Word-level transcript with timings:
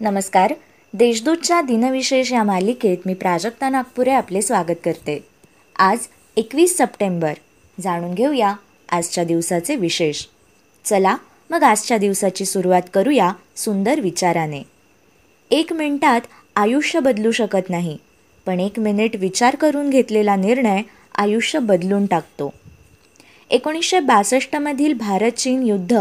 नमस्कार. 0.00 0.52
देशदूतच्या 0.94 1.60
दिनविशेष 1.60 2.32
या 2.32 2.42
मालिकेत 2.42 2.98
मी 3.06 3.14
प्राजक्ता 3.14 3.68
नागपुरे 3.68 4.10
आपले 4.10 4.42
स्वागत 4.42 4.80
करते. 4.84 5.24
आज 5.78 5.98
एकवीस 6.36 6.76
सप्टेंबर. 6.78 7.32
जाणून 7.80 8.14
घेऊया 8.14 8.54
आजच्या 8.92 9.24
दिवसाचे 9.24 9.76
विशेष. 9.76 10.24
चला 10.84 11.16
मग 11.50 11.62
आजच्या 11.62 11.98
दिवसाची 11.98 12.44
सुरुवात 12.44 12.82
करूया 12.94 13.32
सुंदर 13.56 14.00
विचाराने. 14.00 14.62
एक 15.50 15.72
मिनिटात 15.72 16.20
आयुष्य 16.56 17.00
बदलू 17.00 17.30
शकत 17.30 17.70
नाही 17.70 17.98
पण 18.46 18.60
एक 18.60 18.78
मिनिट 18.78 19.16
विचार 19.16 19.56
करून 19.56 19.90
घेतलेला 19.90 20.36
निर्णय 20.36 20.82
आयुष्य 21.14 21.58
बदलून 21.58 22.06
टाकतो. 22.06 22.52
एकोणीसशे 23.50 24.00
बासष्टमधील 24.00 24.92
भारत 24.92 25.32
चीन 25.32 25.62
युद्ध 25.62 25.92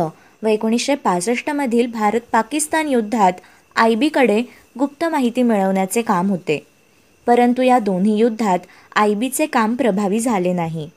व 0.44 0.48
एकोणीसशे 0.48 0.96
पासष्टमधील 0.96 1.88
भारत 1.88 2.22
पाकिस्तान 2.32 2.88
युद्धात 2.88 3.34
आय 3.80 3.96
बीकडे 3.96 4.42
गुप्त 4.80 5.06
माहिती 5.06 5.44
मिळवण्याचे 5.44 6.02
काम 6.02 6.30
होते. 6.30 6.66
परंतु 7.26 7.62
या 7.62 7.80
दोन्ही 7.80 8.18
युद्धात 8.18 8.60
आय 8.96 9.14
बीचे 9.14 9.46
काम 9.46 9.76
प्रभावी 9.76 10.20
झाले 10.20 10.54
नाही. 10.54 10.90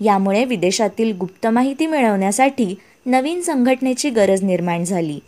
यामुळे 0.00 0.44
विदेशातील 0.44 1.16
गुप्त 1.16 1.46
माहिती 1.46 1.86
मिळवण्यासाठी 1.86 2.74
नवीन 3.06 3.40
संघटनेची 3.40 4.10
गरज 4.10 4.42
निर्माण 4.42 4.84
झाली. 4.84 5.18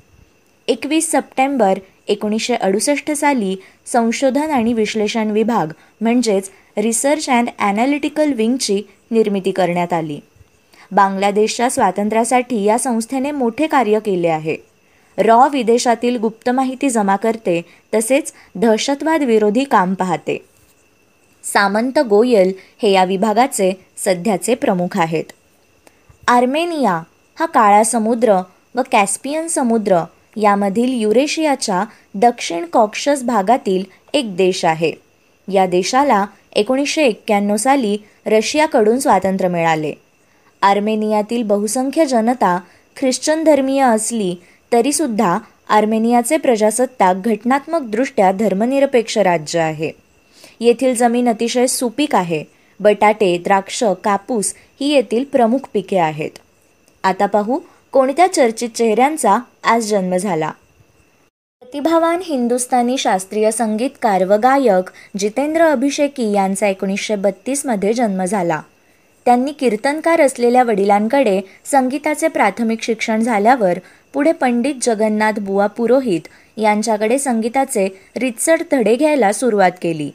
एकवीस 0.69 1.11
सप्टेंबर 1.13 1.79
एकोणीसशे 2.09 2.55
अडुसष्ट 2.55 3.11
साली 3.11 3.57
संशोधन 3.87 4.51
आणि 4.51 4.73
विश्लेषण 4.73 5.31
विभाग 5.31 5.67
म्हणजेच 6.01 6.51
रिसर्च 6.77 7.31
अँड 7.31 7.49
ॲनालिटिकल 7.59 8.33
विंगची 8.33 8.83
निर्मिती 9.11 9.51
करण्यात 9.51 9.93
आली. 9.93 10.21
बांगलादेशच्या 10.93 11.71
स्वातंत्र्यासाठी 11.71 12.65
या 12.65 12.79
संस्थेने 12.79 13.31
मोठे 13.31 13.67
कार्य 13.67 13.99
केले 13.99 14.29
आहे. 14.29 14.68
रॉ 15.19 15.49
विदेशातील 15.53 16.17
गुप्त 16.17 16.51
माहिती 16.51 16.91
जमा 16.91 17.17
करते 17.17 17.63
तसेच 17.95 18.33
दहशतवाद 18.55 19.23
विरोधी 19.23 19.65
काम 19.65 19.95
पाहते. 19.95 20.45
सामंत 21.45 21.99
गोयल 21.99 22.53
हे 22.83 22.91
या 22.91 23.05
विभागाचे 23.05 23.73
सध्याचे 23.97 24.55
प्रमुख 24.55 24.99
आहेत. 24.99 25.25
आर्मेनिया 26.29 27.03
हा 27.39 27.47
काळा 27.47 27.85
समुद्र 27.85 28.41
व 28.75 28.81
कॅस्पियन 28.93 29.47
समुद्र 29.47 30.01
यामधील 30.37 30.93
युरेशियाच्या 30.93 31.85
दक्षिण 32.15 32.65
कॉक्शस 32.65 33.23
भागातील 33.23 33.85
एक 34.15 34.37
देश 34.37 34.65
आहे. 34.65 34.93
या 35.53 35.67
देशाला 35.67 36.27
एकोणीसशे 36.53 37.03
एक्क्याण्णव 37.03 37.57
साली 37.57 37.99
रशियाकडून 38.27 38.99
स्वातंत्र्य 38.99 39.49
मिळाले. 39.49 39.93
आर्मेनियातील 40.63 41.43
बहुसंख्य 41.43 42.05
जनता 42.07 42.61
ख्रिश्चन 42.97 43.45
धर्मीय 43.45 43.83
असली 43.83 44.37
तरीसुद्धा 44.73 45.39
आर्मेनियाचे 45.69 46.37
प्रजासत्ताक 46.37 47.17
घटनात्मकदृष्ट्या 47.17 48.33
धर्मनिरपेक्ष 48.33 49.19
राज्य 49.19 49.59
आहे. 49.59 49.91
येथील 50.61 50.95
जमीन 50.95 51.29
अतिशय 51.29 51.67
सुपीक 51.67 52.15
आहे. 52.15 52.45
बटाटे 52.81 53.39
द्राक्ष 53.39 53.85
कापूस 54.05 54.55
ही 54.81 54.89
येथील 54.89 55.25
प्रमुख 55.25 55.59
पिके 55.73 55.99
आहेत. 55.99 56.31
आता 57.05 57.27
पाहू 57.27 57.61
कोणत्या 57.93 58.33
चर्चित 58.33 58.69
चेहऱ्यांचा 58.69 59.39
आज 59.65 59.91
जन्म 59.91 60.17
झाला. 60.17 60.51
प्रतिभावान 61.61 62.21
हिंदुस्थानी 62.25 62.99
शास्त्रीय 62.99 63.51
संगीतकार 63.51 64.25
व 64.25 64.33
गायक 64.33 64.91
जितेंद्र 65.19 65.63
अभिषेकी 65.63 66.33
यांचा 66.33 66.67
एकोणीसशे 66.67 67.17
बत्तीसमध्ये 67.17 67.93
जन्म 67.93 68.25
झाला. 68.25 68.61
त्यांनी 69.29 69.53
कीर्तनकार 69.53 70.21
असलेल्या 70.21 70.63
वडिलांकडे 70.63 71.41
संगीताचे 71.65 72.29
प्राथमिक 72.29 72.83
शिक्षण 72.83 73.21
झाल्यावर 73.21 73.79
पुढे 74.13 74.33
पंडित 74.33 74.75
जगन्नाथ 74.83 75.33
बुवा 75.39 75.67
पुरोहित 75.67 76.21
यांच्याकडे 76.57 77.19
संगीताचे 77.19 77.89
रितसर 78.17 78.63
धडे 78.73 78.97
घ्यायला 78.97 79.33
सुरुवात 79.33 79.71
केली. 79.83 80.11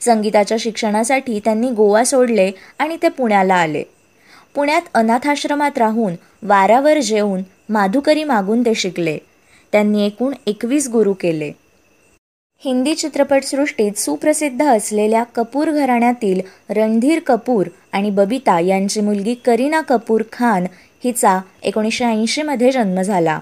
संगीताच्या 0.00 0.56
शिक्षणासाठी 0.60 1.40
त्यांनी 1.44 1.70
गोवा 1.70 2.04
सोडले 2.04 2.50
आणि 2.78 2.96
ते 3.02 3.08
पुण्याला 3.08 3.54
आले. 3.54 3.82
पुण्यात 4.54 4.82
अनाथाश्रमात 4.94 5.78
राहून 5.78 6.14
वारावर 6.42 6.98
जेवून 6.98 7.40
माधुकरी 7.68 8.24
मागून 8.24 8.62
ते 8.62 8.74
शिकले. 8.74 9.18
त्यांनी 9.72 10.06
एकूण 10.06 10.34
एकवीस 10.46 10.88
गुरु 10.88 11.12
केले. 11.12 11.52
हिंदी 12.64 12.94
चित्रपटसृष्टीत 12.94 13.98
सुप्रसिद्ध 13.98 14.62
असलेल्या 14.62 15.22
कपूर 15.22 15.70
घराण्यातील 15.70 16.40
रणधीर 16.70 17.18
कपूर 17.26 17.66
आणि 17.92 18.10
बबिता 18.10 18.60
यांची 18.60 19.00
मुलगी 19.00 19.34
करीना 19.34 19.80
कपूर 19.80 20.22
खान 20.32 20.66
हिचा 21.04 21.38
एकोणीसशे 21.62 22.04
ऐंशीमध्ये 22.04 22.70
जन्म 22.72 23.02
झाला. 23.02 23.38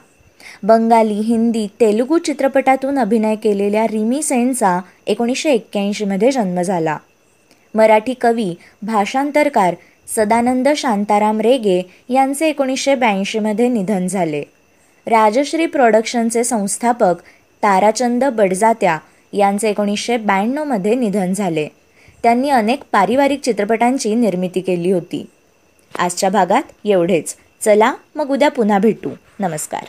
बंगाली 0.63 1.15
हिंदी 1.15 1.67
तेलुगू 1.81 2.19
चित्रपटातून 2.19 2.99
अभिनय 2.99 3.35
केलेल्या 3.35 3.87
रिमी 3.87 4.23
सेनचा 4.23 4.81
एकोणीसशे 5.07 5.53
एक्क्याऐंशीमध्ये 5.53 6.31
जन्म 6.31 6.63
झाला. 6.63 6.99
मराठी 7.75 8.15
कवी 8.15 8.55
भाषांतरकार 8.83 9.75
सदानंद 10.17 10.69
शांताराम 10.77 11.41
रेगे 11.41 11.83
यांचे 12.09 12.49
एकोणीसशे 12.49 12.95
ब्याऐंशीमध्ये 12.95 13.69
निधन 13.69 14.07
झाले. 14.07 14.43
राजश्री 15.07 15.67
प्रोडक्शनचे 15.67 16.45
संस्थापक 16.45 17.15
ताराचंद 17.67 18.25
बडजात्या 18.25 18.99
यांचे 19.33 19.71
एकोणीसशे 19.71 20.17
ब्याण्णवमध्ये 20.17 20.95
निधन 20.95 21.33
झाले. 21.33 21.69
त्यांनी 22.23 22.51
अनेक 22.51 22.83
पारिवारिक 22.93 23.41
चित्रपटांची 23.41 24.15
निर्मिती 24.15 24.61
केली 24.61 24.91
होती. 24.91 25.27
आजच्या 25.99 26.31
भागात 26.31 26.63
एवढेच. 26.85 27.37
चला 27.61 27.95
मग 28.15 28.31
उद्या 28.31 28.51
पुन्हा 28.51 28.79
भेटू. 28.79 29.11
नमस्कार. 29.41 29.83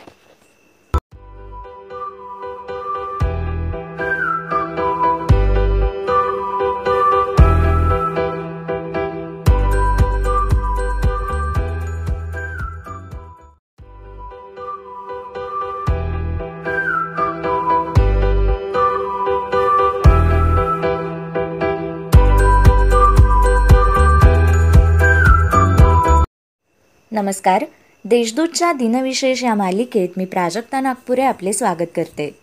नमस्कार. 27.12 27.64
देशदूतच्या 28.04 28.72
दिनविशेष 28.72 29.44
या 29.44 29.54
मालिकेत 29.54 30.08
मी 30.16 30.24
प्राजक्ता 30.24 30.80
नागपुरे 30.80 31.22
आपले 31.22 31.52
स्वागत 31.52 31.90
करते. 31.96 32.34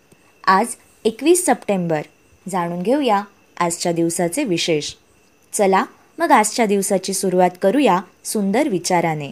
आज 0.47 0.67
एकवीस 1.05 1.45
सप्टेंबर. 1.45 2.01
जाणून 2.49 2.81
घेऊया 2.81 3.21
आजच्या 3.59 3.91
दिवसाचे 3.91 4.43
विशेष. 4.43 4.93
चला 5.53 5.83
मग 6.17 6.31
आजच्या 6.31 6.65
दिवसाची 6.65 7.13
सुरुवात 7.13 7.49
करूया 7.61 7.99
सुंदर 8.25 8.69
विचाराने. 8.69 9.31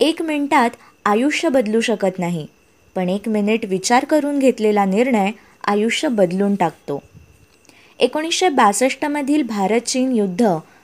एक 0.00 0.22
मिनिटात 0.22 0.70
आयुष्य 1.04 1.48
बदलू 1.48 1.80
शकत 1.80 2.18
नाही 2.18 2.46
पण 2.94 3.08
एक 3.08 3.28
मिनिट 3.28 3.64
विचार 3.64 4.04
करून 4.04 4.38
घेतलेला 4.38 4.84
निर्णय 4.84 5.30
आयुष्य 5.64 6.08
बदलून 6.08 6.54
टाकतो. 6.54 7.02
एकोणीसशे 7.98 8.48
बासष्टमधील 8.48 9.42
भारत 9.42 9.80
चीन 9.80 10.12
युद्ध 10.12 10.42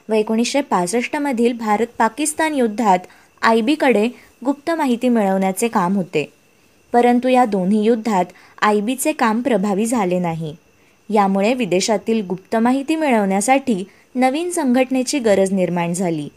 व 0.08 0.12
एकोणीसशे 0.12 0.60
पासष्टमधील 0.60 1.52
भारत 1.52 1.86
पाकिस्तान 1.98 2.54
युद्धात 2.54 2.98
आय 3.42 3.60
बीकडे 3.60 4.08
गुप्त 4.44 4.70
माहिती 4.70 5.08
मिळवण्याचे 5.08 5.68
काम 5.68 5.94
होते. 5.94 6.32
परंतु 6.92 7.28
या 7.28 7.44
दोन्ही 7.44 7.84
युद्धात 7.84 8.24
आय 8.62 8.80
बीचे 8.80 9.12
काम 9.12 9.40
प्रभावी 9.40 9.86
झाले 9.86 10.18
नाही. 10.18 10.54
यामुळे 11.10 11.54
विदेशातील 11.54 12.26
गुप्त 12.26 12.56
माहिती 12.56 12.96
मिळवण्यासाठी 12.96 13.84
नवीन 14.14 14.50
संघटनेची 14.50 15.18
गरज 15.18 15.52
निर्माण 15.52 15.92
झाली. 15.92 16.28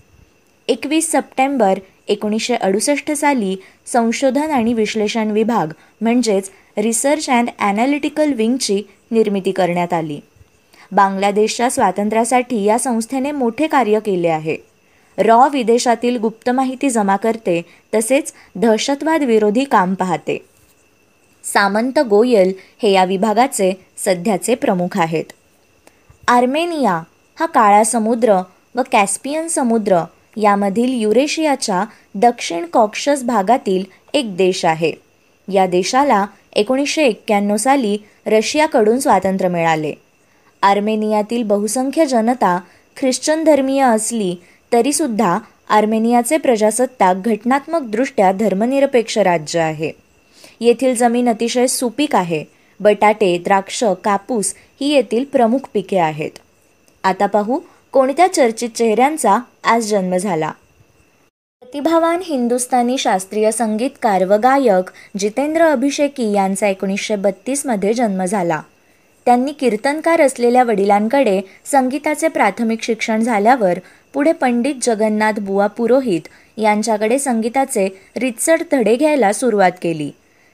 एकवीस 0.67 1.11
सप्टेंबर 1.11 1.79
एकोणीसशे 2.07 2.55
अडुसष्ट 2.55 3.11
साली 3.11 3.55
संशोधन 3.85 4.51
आणि 4.51 4.73
विश्लेषण 4.73 5.31
विभाग 5.31 5.67
म्हणजेच 6.01 6.49
रिसर्च 6.77 7.29
अँड 7.29 7.49
ॲनालिटिकल 7.59 8.33
विंगची 8.33 8.83
निर्मिती 9.11 9.51
करण्यात 9.51 9.93
आली. 9.93 10.19
बांगलादेशच्या 10.91 11.69
स्वातंत्र्यासाठी 11.69 12.63
या 12.63 12.79
संस्थेने 12.79 13.31
मोठे 13.31 13.67
कार्य 13.67 13.99
केले 13.99 14.27
आहे. 14.27 14.57
रॉ 15.17 15.47
विदेशातील 15.49 16.17
गुप्त 16.17 16.49
माहिती 16.49 16.89
जमा 16.89 17.15
करते 17.15 17.61
तसेच 17.95 18.33
दहशतवाद 18.55 19.23
विरोधी 19.23 19.63
काम 19.63 19.93
पाहते. 19.93 20.45
सामंत 21.43 21.99
गोयल 21.99 22.53
हे 22.83 22.91
या 22.91 23.05
विभागाचे 23.05 23.73
सध्याचे 23.97 24.55
प्रमुख 24.55 24.99
आहेत. 24.99 25.25
आर्मेनिया 26.27 27.01
हा 27.39 27.45
काळा 27.45 27.83
समुद्र 27.83 28.41
व 28.75 28.81
कॅस्पियन 28.91 29.47
समुद्र 29.47 30.01
यामधील 30.37 30.93
युरेशियाच्या 30.93 31.85
दक्षिण 32.15 32.65
कॉक्शस 32.65 33.23
भागातील 33.23 33.83
एक 34.13 34.37
देश 34.37 34.65
आहे. 34.65 34.93
या 35.53 35.67
देशाला 35.67 36.25
एकोणीसशे 36.53 37.03
एक्क्याण्णव 37.03 37.57
साली 37.57 37.97
रशियाकडून 38.27 38.99
स्वातंत्र्य 38.99 39.49
मिळाले. 39.49 39.93
आर्मेनियातील 40.61 41.43
बहुसंख्य 41.43 42.05
जनता 42.05 42.59
ख्रिश्चन 42.97 43.43
धर्मीय 43.43 43.81
असली 43.81 44.35
तरीसुद्धा 44.73 45.39
आर्मेनियाचे 45.69 46.37
प्रजासत्ताक 46.37 47.15
घटनात्मकदृष्ट्या 47.15 48.31
धर्मनिरपेक्ष 48.31 49.17
राज्य 49.17 49.59
आहे. 49.59 49.91
येथील 50.59 50.95
जमीन 50.95 51.29
अतिशय 51.29 51.67
सुपीक 51.67 52.15
आहे. 52.15 52.45
बटाटे 52.79 53.37
द्राक्ष 53.37 53.83
कापूस 54.03 54.53
ही 54.81 54.93
येथील 54.93 55.23
प्रमुख 55.23 55.59
पिके 55.73 55.97
आहेत. 55.97 56.31
आता 57.03 57.25
पाहू 57.25 57.59
कोणत्या 57.91 58.33
चर्चित 58.33 58.69
चेहऱ्यांचा 58.69 59.37
आज 59.63 59.83
जन्म 59.83 60.17
झाला. 60.17 60.51
प्रतिभावान 61.59 62.19
हिंदुस्थानी 62.23 62.97
शास्त्रीय 62.97 63.51
संगीतकार 63.51 64.23
व 64.25 64.33
गायक 64.33 64.91
जितेंद्र 65.19 65.61
अभिषेकी 65.61 66.33
यांचा 66.33 66.67
एकोणीसशे 66.67 67.15
बत्तीसमध्ये 67.15 67.93
जन्म 67.93 68.25
झाला. 68.25 68.61
त्यांनी 69.25 69.51
कीर्तनकार 69.51 70.21
असलेल्या 70.21 70.63
वडिलांकडे 70.63 71.41
संगीताचे 71.65 72.27
प्राथमिक 72.27 72.81
शिक्षण 72.81 73.19
झाल्यावर 73.19 73.79
पुढे 74.13 74.31
पंडित 74.31 74.75
जगन्नाथ 74.81 75.39
बुवा 75.39 75.67
पुरोहित 75.67 76.21
यांच्याकडे 76.57 77.19
संगीताचे 77.19 77.87
रितसर 78.17 78.63
धडे 78.71 78.95
घ्यायला 78.95 79.33
सुरुवात 79.33 79.71
केली. 79.81 80.11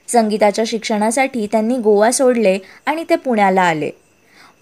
संगीताच्या 0.08 0.64
शिक्षणासाठी 0.66 1.46
त्यांनी 1.46 1.76
गोवा 1.76 2.10
सोडले 2.10 2.58
आणि 2.86 3.04
ते 3.10 3.16
पुण्याला 3.16 3.62
आले. 3.62 3.90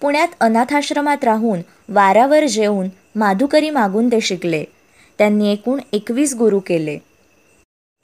पुण्यात 0.01 0.27
अनाथाश्रमात 0.39 1.23
राहून 1.23 1.59
वारावर 1.89 2.45
जेवून 2.45 2.87
माधुकरी 3.15 3.69
मागून 3.69 4.07
ते 4.07 4.21
शिकले. 4.21 4.63
त्यांनी 5.17 5.51
एकूण 5.51 5.79
एकवीस 5.93 6.35
गुरु 6.35 6.59
केले. 6.59 6.97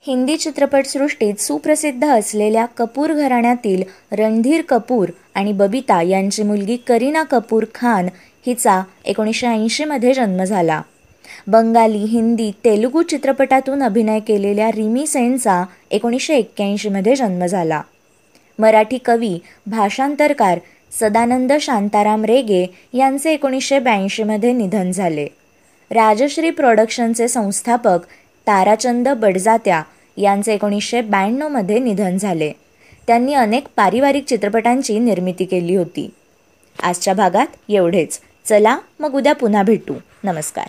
हिंदी 0.07 0.37
चित्रपटसृष्टीत 0.37 1.39
सुप्रसिद्ध 1.39 2.07
असलेल्या 2.07 2.65
कपूर 2.65 3.13
घराण्यातील 3.13 3.81
रणधीर 4.11 4.61
कपूर 4.61 5.09
आणि 5.35 5.51
बबिता 5.51 6.01
यांची 6.01 6.43
मुलगी 6.43 6.77
करीना 6.77 7.23
कपूर 7.23 7.65
खान 7.75 8.07
हिचा 8.45 8.81
एकोणीसशे 9.05 9.47
ऐंशीमध्ये 9.47 10.13
जन्म 10.13 10.43
झाला. 10.43 10.81
बंगाली 11.47 11.97
हिंदी 11.97 12.51
तेलुगू 12.65 13.01
चित्रपटातून 13.01 13.83
अभिनय 13.83 14.19
केलेल्या 14.19 14.69
रिमी 14.71 15.07
सेनचा 15.07 15.63
एकोणीसशे 15.91 16.37
एक्क्याऐंशीमध्ये 16.37 17.15
जन्म 17.15 17.45
झाला. 17.45 17.81
मराठी 18.59 18.97
कवी 18.97 19.39
भाषांतरकार 19.65 20.59
सदानंद 20.99 21.53
शांताराम 21.61 22.25
रेगे 22.25 22.65
यांचे 22.93 23.33
एकोणीसशे 23.33 23.79
ब्याऐंशीमध्ये 23.79 24.53
निधन 24.53 24.91
झाले. 24.91 25.27
राजश्री 25.91 26.49
प्रोडक्शनचे 26.49 27.27
संस्थापक 27.27 27.99
ताराचंद 28.47 29.09
बडजात्या 29.09 29.81
यांचे 30.17 30.53
एकोणीसशे 30.53 31.01
ब्याण्णवमध्ये 31.01 31.79
निधन 31.79 32.17
झाले. 32.17 32.51
त्यांनी 33.07 33.33
अनेक 33.33 33.63
पारिवारिक 33.75 34.25
चित्रपटांची 34.25 34.99
निर्मिती 34.99 35.45
केली 35.45 35.75
होती. 35.75 36.09
आजच्या 36.83 37.13
भागात 37.13 37.47
एवढेच. 37.69 38.19
चला 38.45 38.77
मग 38.99 39.13
उद्या 39.13 39.33
पुन्हा 39.33 39.63
भेटू. 39.63 39.93
नमस्कार. 40.23 40.67